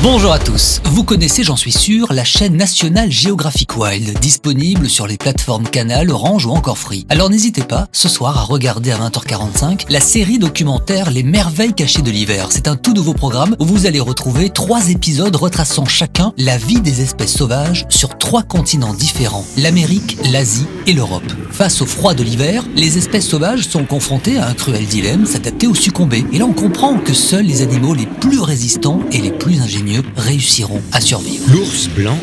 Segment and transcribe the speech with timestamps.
[0.00, 0.80] Bonjour à tous.
[0.84, 6.12] Vous connaissez, j'en suis sûr, la chaîne nationale Geographic Wild, disponible sur les plateformes Canal,
[6.12, 7.04] Orange ou encore Free.
[7.08, 12.02] Alors n'hésitez pas, ce soir, à regarder à 20h45 la série documentaire Les merveilles cachées
[12.02, 12.46] de l'hiver.
[12.50, 16.80] C'est un tout nouveau programme où vous allez retrouver trois épisodes retraçant chacun la vie
[16.80, 21.32] des espèces sauvages sur trois continents différents, l'Amérique, l'Asie et l'Europe.
[21.50, 25.66] Face au froid de l'hiver, les espèces sauvages sont confrontées à un cruel dilemme, s'adapter
[25.66, 26.24] ou succomber.
[26.32, 29.87] Et là on comprend que seuls les animaux les plus résistants et les plus ingénieux
[30.16, 31.44] réussiront à survivre.
[31.52, 32.18] L'ours blanc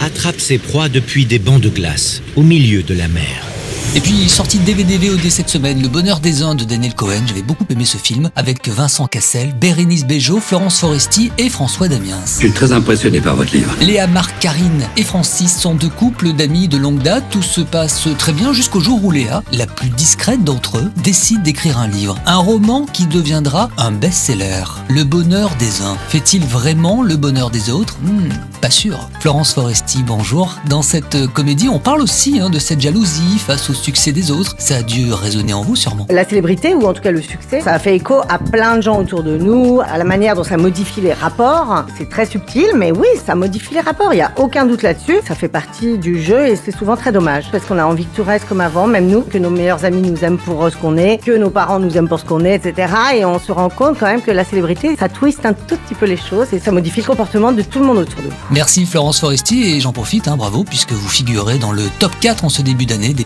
[0.00, 3.53] attrape ses proies depuis des bancs de glace, au milieu de la mer.
[3.96, 7.22] Et puis, sorti DVD VOD cette semaine, Le Bonheur des Uns de Daniel Cohen.
[7.28, 12.18] J'avais beaucoup aimé ce film avec Vincent Cassel, Bérénice Bejo, Florence Foresti et François Damiens.
[12.26, 13.72] Je suis très impressionné par votre livre.
[13.80, 17.22] Léa, Marc, Karine et Francis sont deux couples d'amis de longue date.
[17.30, 21.42] Tout se passe très bien jusqu'au jour où Léa, la plus discrète d'entre eux, décide
[21.42, 22.16] d'écrire un livre.
[22.26, 24.64] Un roman qui deviendra un best-seller.
[24.88, 25.96] Le bonheur des uns.
[26.08, 27.96] Fait-il vraiment le bonheur des autres?
[28.02, 28.28] Hmm,
[28.60, 29.08] Pas sûr.
[29.20, 30.56] Florence Foresti, bonjour.
[30.68, 34.54] Dans cette comédie, on parle aussi hein, de cette jalousie face au succès des autres.
[34.58, 36.06] Ça a dû résonner en vous sûrement.
[36.08, 38.82] La célébrité, ou en tout cas le succès, ça a fait écho à plein de
[38.82, 41.84] gens autour de nous, à la manière dont ça modifie les rapports.
[41.98, 45.18] C'est très subtil, mais oui, ça modifie les rapports, il n'y a aucun doute là-dessus.
[45.26, 48.16] Ça fait partie du jeu et c'est souvent très dommage, parce qu'on a envie que
[48.16, 50.96] tout reste comme avant, même nous, que nos meilleurs amis nous aiment pour ce qu'on
[50.96, 52.92] est, que nos parents nous aiment pour ce qu'on est, etc.
[53.16, 55.94] Et on se rend compte quand même que la célébrité, ça twiste un tout petit
[55.94, 58.34] peu les choses et ça modifie le comportement de tout le monde autour de nous.
[58.50, 62.44] Merci Florence Foresti et j'en profite, hein, bravo, puisque vous figurez dans le top 4
[62.44, 63.24] en ce début d'année des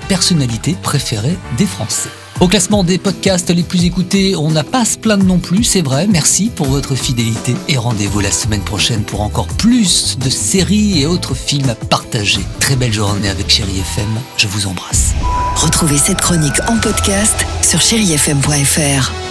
[0.82, 2.10] préférées des Français.
[2.40, 5.64] Au classement des podcasts les plus écoutés, on n'a pas à se plaindre non plus,
[5.64, 6.06] c'est vrai.
[6.06, 11.06] Merci pour votre fidélité et rendez-vous la semaine prochaine pour encore plus de séries et
[11.06, 12.40] autres films à partager.
[12.60, 15.14] Très belle journée avec Chéri FM, je vous embrasse.
[15.56, 19.27] Retrouvez cette chronique en podcast sur chérifm.fr.